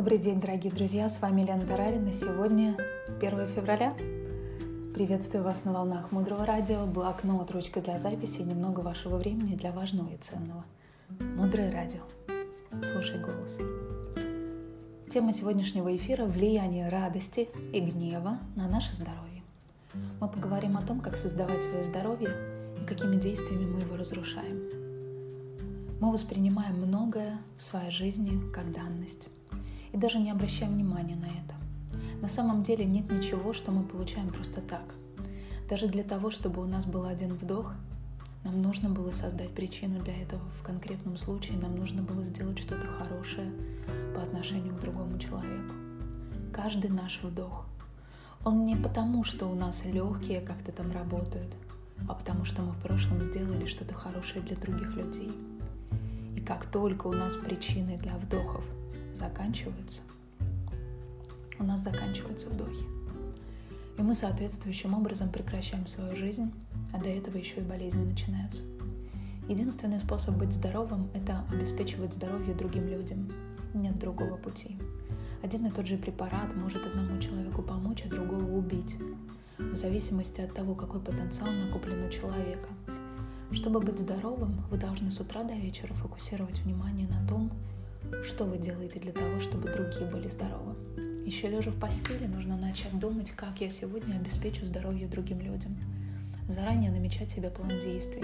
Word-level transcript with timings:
Добрый 0.00 0.16
день, 0.16 0.40
дорогие 0.40 0.72
друзья, 0.72 1.10
с 1.10 1.20
вами 1.20 1.42
Лена 1.42 1.60
Тарарина. 1.60 2.10
Сегодня 2.10 2.74
1 3.20 3.48
февраля. 3.48 3.92
Приветствую 4.94 5.44
вас 5.44 5.64
на 5.66 5.74
волнах 5.74 6.10
Мудрого 6.10 6.46
радио, 6.46 6.86
блокнот, 6.86 7.50
ручка 7.50 7.82
для 7.82 7.98
записи 7.98 8.40
немного 8.40 8.80
вашего 8.80 9.18
времени 9.18 9.56
для 9.56 9.72
важного 9.72 10.08
и 10.08 10.16
ценного. 10.16 10.64
Мудрое 11.36 11.70
радио. 11.70 12.00
Слушай 12.82 13.20
голос. 13.20 13.58
Тема 15.10 15.34
сегодняшнего 15.34 15.94
эфира– 15.94 16.24
влияние 16.26 16.88
радости 16.88 17.50
и 17.74 17.80
гнева 17.80 18.38
на 18.56 18.68
наше 18.68 18.94
здоровье. 18.94 19.42
Мы 20.18 20.28
поговорим 20.30 20.78
о 20.78 20.82
том, 20.82 21.00
как 21.00 21.18
создавать 21.18 21.64
свое 21.64 21.84
здоровье 21.84 22.30
и 22.80 22.86
какими 22.86 23.16
действиями 23.16 23.66
мы 23.66 23.80
его 23.80 23.98
разрушаем. 23.98 24.62
Мы 26.00 26.10
воспринимаем 26.10 26.76
многое 26.76 27.36
в 27.58 27.62
своей 27.62 27.90
жизни 27.90 28.40
как 28.50 28.72
данность 28.72 29.28
и 29.92 29.96
даже 29.96 30.18
не 30.18 30.30
обращаем 30.30 30.74
внимания 30.74 31.16
на 31.16 31.26
это. 31.26 31.54
На 32.20 32.28
самом 32.28 32.62
деле 32.62 32.84
нет 32.84 33.10
ничего, 33.10 33.52
что 33.52 33.72
мы 33.72 33.82
получаем 33.82 34.28
просто 34.28 34.60
так. 34.60 34.94
Даже 35.68 35.88
для 35.88 36.02
того, 36.02 36.30
чтобы 36.30 36.62
у 36.62 36.66
нас 36.66 36.84
был 36.84 37.04
один 37.04 37.34
вдох, 37.34 37.72
нам 38.44 38.60
нужно 38.62 38.88
было 38.88 39.12
создать 39.12 39.50
причину 39.50 40.02
для 40.02 40.16
этого. 40.16 40.42
В 40.60 40.62
конкретном 40.62 41.16
случае 41.16 41.58
нам 41.58 41.76
нужно 41.76 42.02
было 42.02 42.22
сделать 42.22 42.58
что-то 42.58 42.86
хорошее 42.86 43.52
по 44.14 44.22
отношению 44.22 44.74
к 44.74 44.80
другому 44.80 45.18
человеку. 45.18 45.74
Каждый 46.52 46.90
наш 46.90 47.20
вдох. 47.22 47.66
Он 48.44 48.64
не 48.64 48.76
потому, 48.76 49.24
что 49.24 49.46
у 49.46 49.54
нас 49.54 49.84
легкие 49.84 50.40
как-то 50.40 50.72
там 50.72 50.90
работают, 50.92 51.52
а 52.08 52.14
потому 52.14 52.44
что 52.44 52.62
мы 52.62 52.72
в 52.72 52.80
прошлом 52.80 53.22
сделали 53.22 53.66
что-то 53.66 53.94
хорошее 53.94 54.42
для 54.42 54.56
других 54.56 54.94
людей. 54.94 55.32
И 56.36 56.40
как 56.40 56.64
только 56.66 57.06
у 57.06 57.12
нас 57.12 57.36
причины 57.36 57.98
для 57.98 58.16
вдохов– 58.16 58.64
заканчиваются, 59.14 60.00
у 61.58 61.64
нас 61.64 61.82
заканчиваются 61.82 62.48
вдохи. 62.48 62.84
И 63.98 64.02
мы 64.02 64.14
соответствующим 64.14 64.94
образом 64.94 65.28
прекращаем 65.28 65.86
свою 65.86 66.16
жизнь, 66.16 66.50
а 66.92 66.98
до 66.98 67.10
этого 67.10 67.36
еще 67.36 67.56
и 67.56 67.64
болезни 67.64 68.02
начинаются. 68.02 68.62
Единственный 69.48 70.00
способ 70.00 70.36
быть 70.36 70.52
здоровым– 70.52 71.10
это 71.14 71.44
обеспечивать 71.52 72.14
здоровье 72.14 72.54
другим 72.54 72.86
людям. 72.86 73.30
Нет 73.74 73.98
другого 73.98 74.36
пути. 74.36 74.78
Один 75.42 75.66
и 75.66 75.70
тот 75.70 75.86
же 75.86 75.96
препарат 75.96 76.54
может 76.54 76.86
одному 76.86 77.20
человеку 77.20 77.62
помочь, 77.62 78.04
а 78.06 78.08
другого 78.08 78.56
убить, 78.56 78.96
в 79.58 79.74
зависимости 79.76 80.40
от 80.40 80.54
того, 80.54 80.74
какой 80.74 81.00
потенциал 81.00 81.50
накоплен 81.50 82.06
у 82.06 82.10
человека. 82.10 82.68
Чтобы 83.52 83.80
быть 83.80 83.98
здоровым, 83.98 84.62
вы 84.70 84.78
должны 84.78 85.10
с 85.10 85.18
утра 85.20 85.42
до 85.42 85.54
вечера 85.54 85.92
фокусировать 85.94 86.60
внимание 86.60 87.08
на 87.08 87.26
том, 87.26 87.50
что 88.24 88.44
вы 88.44 88.58
делаете 88.58 88.98
для 89.00 89.12
того, 89.12 89.40
чтобы 89.40 89.70
другие 89.70 90.06
были 90.06 90.28
здоровы? 90.28 90.74
Еще 91.24 91.48
лежа 91.48 91.70
в 91.70 91.78
постели, 91.78 92.26
нужно 92.26 92.56
начать 92.56 92.98
думать, 92.98 93.30
как 93.30 93.60
я 93.60 93.70
сегодня 93.70 94.14
обеспечу 94.16 94.66
здоровье 94.66 95.06
другим 95.06 95.40
людям. 95.40 95.76
Заранее 96.48 96.90
намечать 96.90 97.30
себе 97.30 97.50
план 97.50 97.78
действий. 97.80 98.22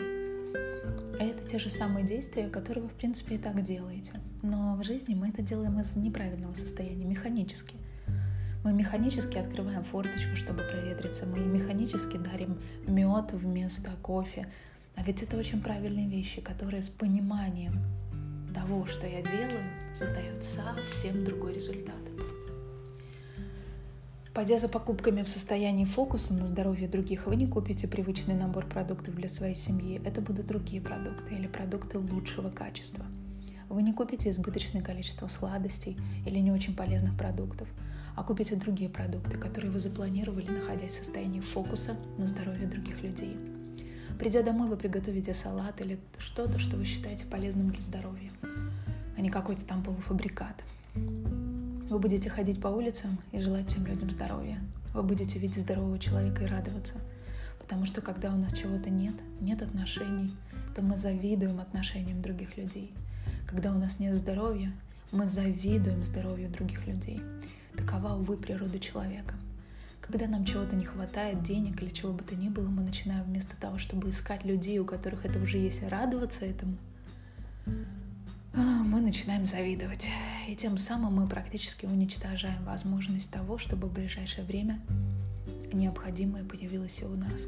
А 1.18 1.24
это 1.24 1.46
те 1.46 1.58
же 1.58 1.70
самые 1.70 2.04
действия, 2.04 2.48
которые 2.48 2.84
вы, 2.84 2.88
в 2.90 2.94
принципе, 2.94 3.36
и 3.36 3.38
так 3.38 3.62
делаете. 3.62 4.12
Но 4.42 4.76
в 4.76 4.84
жизни 4.84 5.14
мы 5.14 5.28
это 5.28 5.42
делаем 5.42 5.80
из 5.80 5.94
неправильного 5.96 6.54
состояния, 6.54 7.04
механически. 7.04 7.76
Мы 8.64 8.72
механически 8.72 9.38
открываем 9.38 9.84
форточку, 9.84 10.34
чтобы 10.34 10.62
проветриться. 10.64 11.24
Мы 11.24 11.38
механически 11.38 12.16
дарим 12.16 12.58
мед 12.88 13.32
вместо 13.32 13.92
кофе. 14.02 14.46
А 14.96 15.02
ведь 15.04 15.22
это 15.22 15.36
очень 15.36 15.62
правильные 15.62 16.08
вещи, 16.08 16.40
которые 16.40 16.82
с 16.82 16.88
пониманием 16.88 17.78
того, 18.56 18.86
что 18.86 19.06
я 19.06 19.22
делаю, 19.22 19.64
создает 19.94 20.42
совсем 20.42 21.24
другой 21.24 21.54
результат. 21.54 21.94
Пойдя 24.32 24.58
за 24.58 24.68
покупками 24.68 25.22
в 25.22 25.28
состоянии 25.28 25.84
фокуса 25.84 26.34
на 26.34 26.46
здоровье 26.46 26.88
других, 26.88 27.26
вы 27.26 27.36
не 27.36 27.46
купите 27.46 27.88
привычный 27.88 28.34
набор 28.34 28.66
продуктов 28.66 29.14
для 29.14 29.28
своей 29.28 29.54
семьи. 29.54 30.00
Это 30.04 30.20
будут 30.20 30.46
другие 30.46 30.82
продукты 30.82 31.34
или 31.34 31.46
продукты 31.46 31.98
лучшего 31.98 32.50
качества. 32.50 33.06
Вы 33.68 33.82
не 33.82 33.92
купите 33.92 34.30
избыточное 34.30 34.82
количество 34.82 35.26
сладостей 35.28 35.96
или 36.26 36.38
не 36.38 36.52
очень 36.52 36.76
полезных 36.76 37.16
продуктов, 37.16 37.68
а 38.14 38.22
купите 38.22 38.56
другие 38.56 38.90
продукты, 38.90 39.38
которые 39.38 39.70
вы 39.70 39.78
запланировали, 39.78 40.50
находясь 40.50 40.92
в 40.92 41.04
состоянии 41.04 41.40
фокуса 41.40 41.96
на 42.18 42.26
здоровье 42.26 42.66
других 42.66 43.02
людей. 43.02 43.36
Придя 44.18 44.42
домой, 44.42 44.68
вы 44.68 44.76
приготовите 44.76 45.34
салат 45.34 45.80
или 45.80 45.98
что-то, 46.18 46.58
что 46.58 46.76
вы 46.76 46.84
считаете 46.84 47.26
полезным 47.26 47.70
для 47.70 47.82
здоровья, 47.82 48.30
а 49.16 49.20
не 49.20 49.30
какой-то 49.30 49.64
там 49.64 49.82
полуфабрикат. 49.82 50.62
Вы 50.94 51.98
будете 51.98 52.28
ходить 52.30 52.60
по 52.60 52.68
улицам 52.68 53.18
и 53.32 53.40
желать 53.40 53.68
всем 53.68 53.86
людям 53.86 54.10
здоровья. 54.10 54.58
Вы 54.92 55.02
будете 55.02 55.38
видеть 55.38 55.60
здорового 55.60 55.98
человека 55.98 56.44
и 56.44 56.46
радоваться. 56.46 56.94
Потому 57.58 57.86
что 57.86 58.00
когда 58.00 58.32
у 58.32 58.36
нас 58.36 58.52
чего-то 58.52 58.90
нет, 58.90 59.14
нет 59.40 59.62
отношений, 59.62 60.34
то 60.74 60.82
мы 60.82 60.96
завидуем 60.96 61.58
отношениям 61.60 62.22
других 62.22 62.56
людей. 62.56 62.92
Когда 63.46 63.72
у 63.72 63.78
нас 63.78 63.98
нет 63.98 64.16
здоровья, 64.16 64.72
мы 65.12 65.28
завидуем 65.28 66.02
здоровью 66.02 66.50
других 66.50 66.86
людей. 66.86 67.20
Такова, 67.76 68.14
увы, 68.14 68.36
природа 68.36 68.78
человека. 68.78 69.34
Когда 70.00 70.26
нам 70.28 70.44
чего-то 70.44 70.76
не 70.76 70.84
хватает, 70.84 71.42
денег 71.42 71.82
или 71.82 71.90
чего 71.90 72.12
бы 72.12 72.22
то 72.22 72.36
ни 72.36 72.48
было, 72.48 72.68
мы 72.68 72.82
начинаем 72.82 73.24
вместо 73.24 73.56
того, 73.56 73.78
чтобы 73.78 74.10
искать 74.10 74.44
людей, 74.44 74.78
у 74.78 74.84
которых 74.84 75.24
это 75.24 75.40
уже 75.40 75.58
есть, 75.58 75.82
радоваться 75.82 76.44
этому, 76.44 76.76
мы 78.62 79.00
начинаем 79.00 79.46
завидовать. 79.46 80.08
И 80.48 80.56
тем 80.56 80.76
самым 80.76 81.14
мы 81.14 81.28
практически 81.28 81.86
уничтожаем 81.86 82.64
возможность 82.64 83.30
того, 83.30 83.58
чтобы 83.58 83.88
в 83.88 83.92
ближайшее 83.92 84.44
время 84.44 84.80
необходимое 85.72 86.44
появилось 86.44 87.00
и 87.00 87.04
у 87.04 87.14
нас. 87.16 87.42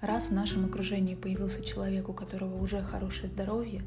Раз 0.00 0.26
в 0.26 0.32
нашем 0.32 0.64
окружении 0.64 1.14
появился 1.14 1.64
человек, 1.64 2.08
у 2.08 2.12
которого 2.12 2.60
уже 2.60 2.82
хорошее 2.82 3.28
здоровье, 3.28 3.82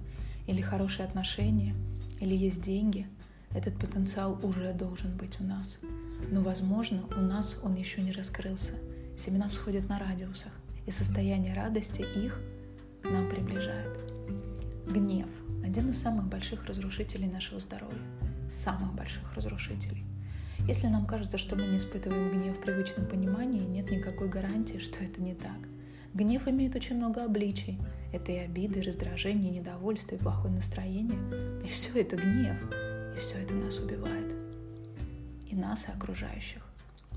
или 0.48 0.62
хорошие 0.62 1.06
отношения, 1.06 1.76
или 2.20 2.36
есть 2.36 2.62
деньги, 2.62 3.08
этот 3.52 3.78
потенциал 3.78 4.40
уже 4.44 4.74
должен 4.74 5.16
быть 5.18 5.40
у 5.40 5.44
нас– 5.44 5.80
но, 6.32 6.42
возможно, 6.42 7.04
у 7.18 7.22
нас 7.22 7.58
он 7.64 7.76
еще 7.76 8.02
не 8.02 8.12
раскрылся. 8.12 8.74
Семена 9.18 9.50
всходят 9.50 9.90
на 9.90 10.00
радиусах, 10.00 10.52
и 10.86 10.92
состояние 10.92 11.54
радости 11.54 12.02
их 12.02 12.40
к 13.02 13.10
нам 13.10 13.30
приближает. 13.30 13.98
Гнев– 14.88 15.28
один 15.80 15.92
из 15.92 16.02
самых 16.02 16.26
больших 16.26 16.66
разрушителей 16.66 17.28
нашего 17.28 17.58
здоровья. 17.58 18.02
Самых 18.50 18.94
больших 18.96 19.34
разрушителей. 19.34 20.04
Если 20.68 20.88
нам 20.88 21.06
кажется, 21.06 21.38
что 21.38 21.56
мы 21.56 21.68
не 21.68 21.78
испытываем 21.78 22.32
гнев 22.32 22.58
в 22.58 22.62
привычном 22.62 23.06
понимании, 23.06 23.62
нет 23.62 23.90
никакой 23.90 24.28
гарантии, 24.28 24.78
что 24.78 25.02
это 25.02 25.22
не 25.22 25.36
так. 25.36 25.58
Гнев 26.14 26.50
имеет 26.50 26.76
очень 26.76 26.98
много 26.98 27.24
обличий. 27.24 27.80
Это 28.12 28.34
и 28.34 28.40
обиды, 28.40 28.80
и 28.80 28.82
раздражение, 28.82 29.54
и 29.54 29.56
недовольство, 29.60 30.16
и 30.16 30.20
плохое 30.20 30.54
настроение. 30.54 31.18
И 31.64 31.70
все 31.70 32.02
это 32.02 32.18
гнев. 32.18 32.58
И 33.16 33.20
все 33.22 33.38
это 33.38 33.54
нас 33.54 33.80
убивает 33.80 34.36
и 35.50 35.56
нас, 35.56 35.88
и 35.88 35.92
окружающих. 35.92 36.62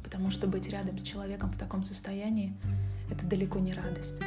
Потому 0.05 0.31
что 0.31 0.47
быть 0.47 0.69
рядом 0.69 0.97
с 0.99 1.03
человеком 1.03 1.51
в 1.51 1.59
таком 1.59 1.83
состоянии– 1.83 2.55
это 3.11 3.27
далеко 3.27 3.59
не 3.59 3.75
радость. 3.75 4.23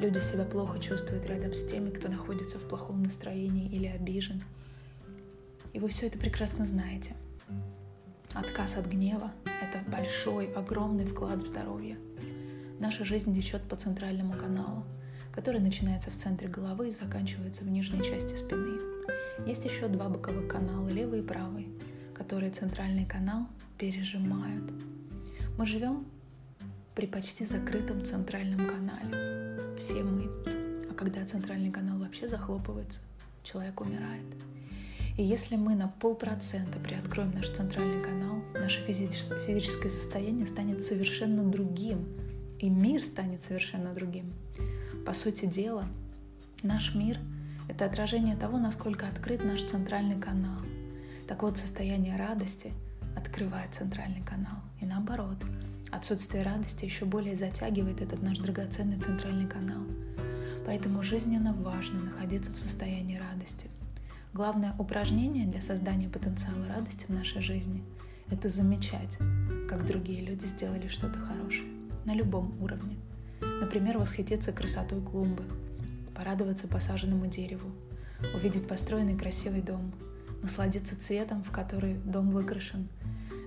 Люди 0.00 0.18
себя 0.18 0.44
плохо 0.44 0.80
чувствуют 0.80 1.26
рядом 1.26 1.54
с 1.54 1.64
теми, 1.64 1.90
кто 1.90 2.08
находится 2.08 2.58
в 2.58 2.62
плохом 2.62 3.02
настроении 3.02 3.68
или 3.68 3.86
обижен. 3.86 4.42
И 5.72 5.78
вы 5.78 5.90
все 5.90 6.08
это 6.08 6.18
прекрасно 6.18 6.66
знаете. 6.66 7.14
Отказ 8.32 8.76
от 8.76 8.86
гнева– 8.86 9.30
это 9.62 9.88
большой, 9.88 10.52
огромный 10.54 11.04
вклад 11.04 11.44
в 11.44 11.46
здоровье. 11.46 11.98
Наша 12.80 13.04
жизнь 13.04 13.32
течет 13.36 13.62
по 13.62 13.76
центральному 13.76 14.32
каналу, 14.32 14.84
который 15.32 15.60
начинается 15.60 16.10
в 16.10 16.14
центре 16.14 16.48
головы 16.48 16.88
и 16.88 16.92
заканчивается 16.92 17.62
в 17.62 17.68
нижней 17.68 18.02
части 18.02 18.34
спины. 18.34 18.80
Есть 19.46 19.64
еще 19.66 19.86
два 19.86 20.08
боковых 20.08 20.48
канала, 20.48 20.88
левый 20.88 21.20
и 21.20 21.22
правый– 21.22 21.68
которые 22.20 22.50
центральный 22.50 23.06
канал 23.06 23.46
пережимают. 23.78 24.70
Мы 25.56 25.64
живем 25.64 26.04
при 26.94 27.06
почти 27.06 27.46
закрытом 27.46 28.04
центральном 28.04 28.68
канале. 28.68 29.39
Все 29.80 30.02
мы. 30.02 30.30
А 30.90 30.94
когда 30.94 31.24
центральный 31.24 31.70
канал 31.70 31.98
вообще 31.98 32.28
захлопывается, 32.28 32.98
человек 33.42 33.80
умирает. 33.80 34.26
И 35.16 35.22
если 35.22 35.56
мы 35.56 35.74
на 35.74 35.88
полпроцента 35.88 36.78
приоткроем 36.78 37.32
наш 37.32 37.48
центральный 37.48 38.02
канал, 38.02 38.42
наше 38.52 38.84
физическое 38.84 39.90
состояние 39.90 40.46
станет 40.46 40.82
совершенно 40.82 41.42
другим, 41.42 42.06
и 42.58 42.68
мир 42.68 43.02
станет 43.02 43.42
совершенно 43.42 43.94
другим. 43.94 44.34
По 45.06 45.14
сути 45.14 45.46
дела, 45.46 45.88
наш 46.62 46.94
мир— 46.94 47.18
это 47.70 47.86
отражение 47.86 48.36
того, 48.36 48.58
насколько 48.58 49.08
открыт 49.08 49.42
наш 49.42 49.64
центральный 49.64 50.20
канал— 50.20 50.60
так 51.30 51.44
вот, 51.44 51.56
состояние 51.56 52.16
радости 52.16 52.72
открывает 53.16 53.72
центральный 53.72 54.20
канал. 54.24 54.56
И 54.80 54.84
наоборот, 54.84 55.36
отсутствие 55.92 56.42
радости 56.42 56.84
еще 56.84 57.04
более 57.04 57.36
затягивает 57.36 58.00
этот 58.00 58.22
наш 58.22 58.38
драгоценный 58.38 58.98
центральный 58.98 59.46
канал. 59.46 59.82
Поэтому 60.66 61.02
жизненно 61.02 61.52
важно 61.52 62.00
находиться 62.00 62.52
в 62.52 62.60
состоянии 62.60 63.18
радости. 63.18 63.68
Главное 64.32 64.74
упражнение 64.78 65.46
для 65.46 65.60
создания 65.60 66.08
потенциала 66.08 66.68
радости 66.68 67.06
в 67.06 67.10
нашей 67.10 67.42
жизни– 67.42 67.82
это 68.30 68.48
замечать, 68.48 69.18
как 69.68 69.86
другие 69.86 70.20
люди 70.20 70.44
сделали 70.44 70.86
что-то 70.88 71.18
хорошее 71.18 71.68
на 72.04 72.14
любом 72.14 72.54
уровне. 72.62 72.96
Например, 73.40 73.98
восхититься 73.98 74.52
красотой 74.52 75.02
клумбы, 75.02 75.42
порадоваться 76.14 76.68
посаженному 76.68 77.26
дереву, 77.26 77.70
увидеть 78.34 78.68
построенный 78.68 79.16
красивый 79.16 79.62
дом, 79.62 79.92
насладиться 80.42 80.96
цветом, 80.98 81.42
в 81.42 81.50
который 81.50 81.94
дом 81.94 82.30
выкрашен– 82.30 82.88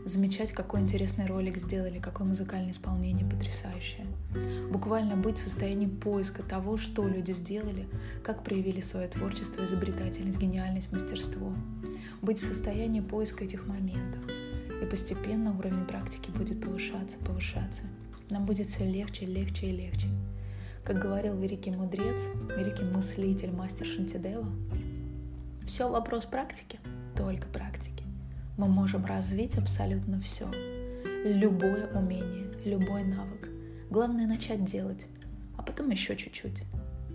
замечать, 0.05 0.51
какой 0.51 0.81
интересный 0.81 1.25
ролик 1.25 1.57
сделали, 1.57 2.00
какое 2.00 2.27
музыкальное 2.27 2.71
исполнение 2.71 3.25
потрясающее. 3.25 4.05
Буквально 4.69 5.15
быть 5.15 5.38
в 5.38 5.44
состоянии 5.44 5.88
поиска 5.88 6.44
того, 6.44 6.77
что 6.77 7.07
люди 7.07 7.31
сделали, 7.31 7.88
как 8.23 8.44
проявили 8.44 8.81
свое 8.81 9.07
творчество, 9.07 9.63
изобретательность, 9.63 10.39
гениальность, 10.39 10.91
мастерство. 10.91 11.53
Быть 12.21 12.41
в 12.41 12.47
состоянии 12.47 13.01
поиска 13.01 13.45
этих 13.45 13.67
моментов. 13.67 14.21
И 14.81 14.85
постепенно 14.85 15.57
уровень 15.57 15.85
практики 15.85 16.29
будет 16.31 16.61
повышаться, 16.61 17.17
повышаться. 17.19 17.83
Нам 18.29 18.45
будет 18.45 18.67
все 18.67 18.85
легче, 18.85 19.25
легче 19.25 19.67
и 19.67 19.71
легче. 19.71 20.07
Как 20.83 20.99
говорил 20.99 21.35
великий 21.38 21.71
мудрец, 21.71 22.23
великий 22.57 22.83
мыслитель, 22.83 23.51
мастер 23.51 23.85
Шантидева, 23.85 24.49
все 25.65 25.89
вопрос 25.89 26.25
практики, 26.25 26.79
только 27.15 27.47
практики 27.47 27.93
мы 28.57 28.67
можем 28.67 29.05
развить 29.05 29.57
абсолютно 29.57 30.19
все. 30.21 30.50
Любое 31.25 31.88
умение, 31.94 32.51
любой 32.65 33.03
навык. 33.03 33.50
Главное 33.89 34.27
начать 34.27 34.63
делать, 34.63 35.07
а 35.57 35.63
потом 35.63 35.89
еще 35.89 36.15
чуть-чуть, 36.15 36.63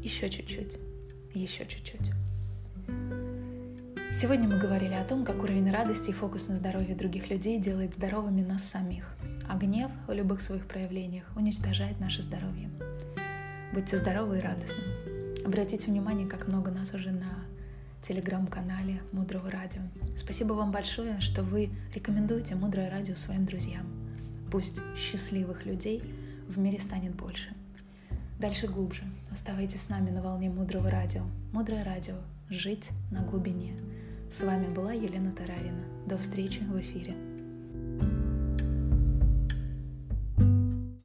еще 0.03 0.31
чуть-чуть, 0.31 0.77
еще 1.35 1.67
чуть-чуть. 1.67 2.13
Сегодня 4.11 4.49
мы 4.49 4.59
говорили 4.59 4.95
о 4.95 5.05
том, 5.05 5.25
как 5.25 5.43
уровень 5.43 5.71
радости 5.71 6.11
и 6.11 6.15
фокус 6.15 6.49
на 6.49 6.57
здоровье 6.57 6.97
других 6.97 7.31
людей 7.31 7.61
делает 7.61 7.95
здоровыми 7.95 8.43
нас 8.43 8.65
самих, 8.65 9.15
а 9.49 9.57
гнев 9.57 9.91
в 10.07 10.13
любых 10.13 10.41
своих 10.41 10.67
проявлениях 10.67 11.25
уничтожает 11.37 12.01
наше 12.01 12.23
здоровье. 12.23 12.71
Будьте 13.73 13.99
здоровы 13.99 14.39
и 14.39 14.41
радостны. 14.41 14.83
Обратите 15.45 15.91
внимание, 15.91 16.27
как 16.27 16.49
много 16.49 16.71
нас 16.71 16.95
уже 16.95 17.11
на 17.11 17.45
телеграм-канале 18.03 19.01
Мудрого 19.13 19.51
Радио. 19.51 19.83
Спасибо 20.17 20.53
вам 20.53 20.71
большое, 20.71 21.21
что 21.21 21.43
вы 21.43 21.71
рекомендуете 21.95 22.55
Мудрое 22.55 22.91
Радио 22.91 23.15
своим 23.15 23.45
друзьям. 23.47 23.87
Пусть 24.51 24.81
счастливых 24.97 25.67
людей 25.67 26.03
в 26.49 26.59
мире 26.59 26.81
станет 26.81 27.15
больше. 27.15 27.55
Дальше 28.39 28.67
глубже. 28.69 29.03
Оставайтесь 29.31 29.83
с 29.83 29.89
нами 29.89 30.11
на 30.11 30.23
волне 30.23 30.49
Мудрого 30.49 30.91
Радио. 30.91 31.23
Мудрое 31.53 31.85
Радио. 31.85 32.15
Жить 32.49 32.91
на 33.11 33.23
глубине. 33.23 33.77
С 34.31 34.43
вами 34.43 34.69
была 34.69 34.93
Елена 34.93 35.33
Тарарина. 35.33 35.85
До 36.07 36.17
встречи 36.19 36.61
в 36.61 36.79
эфире. 36.81 37.17